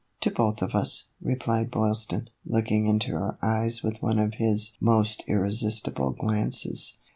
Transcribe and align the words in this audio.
"To 0.21 0.31
both 0.31 0.63
of 0.63 0.73
us," 0.73 1.09
replied 1.21 1.69
Boylston, 1.69 2.31
looking 2.43 2.87
into 2.87 3.11
her 3.11 3.37
eyes 3.43 3.83
with 3.83 4.01
one 4.01 4.17
of 4.17 4.33
his 4.33 4.73
most 4.79 5.23
irresistible 5.27 6.13
glances. 6.13 6.97